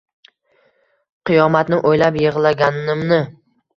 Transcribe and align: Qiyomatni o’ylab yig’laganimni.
Qiyomatni 1.31 1.81
o’ylab 1.91 2.19
yig’laganimni. 2.23 3.21